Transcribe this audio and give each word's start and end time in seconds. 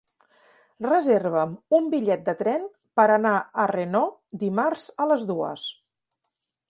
Reserva'm 0.85 1.51
un 1.79 1.89
bitllet 1.91 2.23
de 2.29 2.35
tren 2.41 2.65
per 3.01 3.07
anar 3.17 3.35
a 3.65 3.67
Renau 3.73 4.09
dimarts 4.45 4.89
a 5.07 5.09
les 5.13 5.27
dues. 5.35 5.69